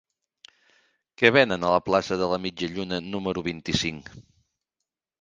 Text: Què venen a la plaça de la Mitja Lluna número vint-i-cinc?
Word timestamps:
Què 1.21 1.31
venen 1.35 1.67
a 1.69 1.75
la 1.75 1.83
plaça 1.91 2.19
de 2.23 2.31
la 2.33 2.41
Mitja 2.49 2.73
Lluna 2.75 3.03
número 3.13 3.47
vint-i-cinc? 3.53 4.15